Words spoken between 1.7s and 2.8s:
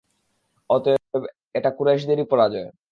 কুরাইশদেরই পরাজয়।